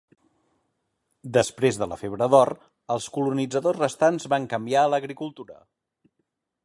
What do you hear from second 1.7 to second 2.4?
de la febre